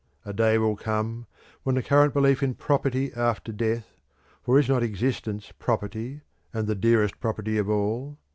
[0.25, 1.27] A day will come
[1.61, 3.99] when the current belief in property after death
[4.41, 8.17] (for is not existence property, and the dearest property of all?